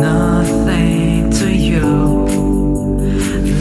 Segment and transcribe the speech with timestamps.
[0.00, 1.80] nothing to you.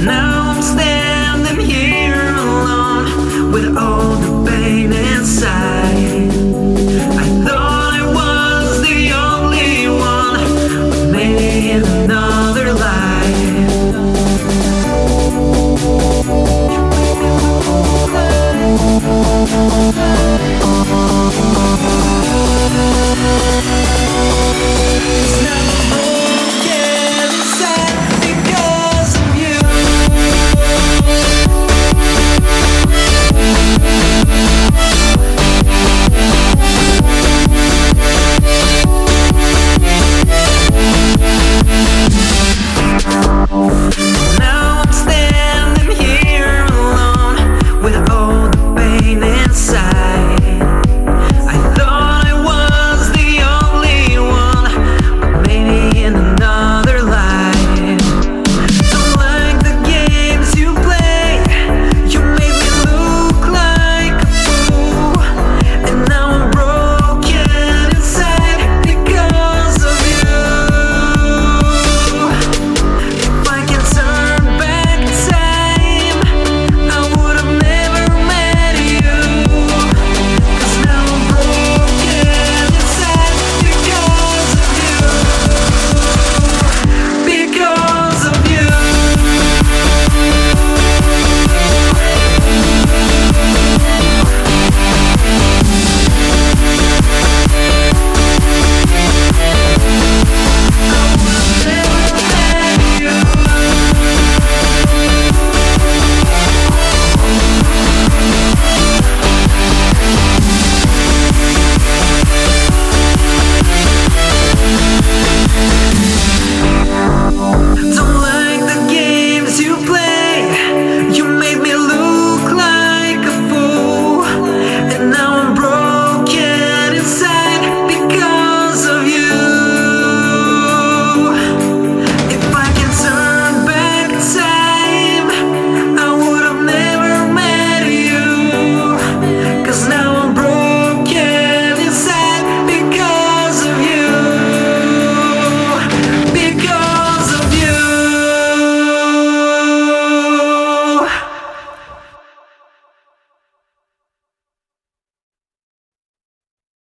[0.06, 4.27] Now I'm standing here alone with all